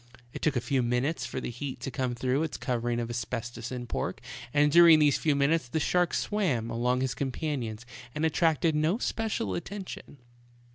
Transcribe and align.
It 0.33 0.41
took 0.41 0.55
a 0.55 0.61
few 0.61 0.81
minutes 0.81 1.27
for 1.27 1.39
the 1.39 1.51
heat 1.51 1.79
to 1.81 1.91
come 1.91 2.15
through 2.15 2.41
its 2.41 2.57
covering 2.57 2.99
of 2.99 3.11
asbestos 3.11 3.69
and 3.71 3.87
pork, 3.87 4.19
and 4.51 4.71
during 4.71 4.97
these 4.97 5.19
few 5.19 5.35
minutes 5.35 5.67
the 5.67 5.79
shark 5.79 6.15
swam 6.15 6.71
among 6.71 7.01
his 7.01 7.13
companions 7.13 7.85
and 8.15 8.25
attracted 8.25 8.73
no 8.73 8.97
special 8.97 9.53
attention. 9.53 10.17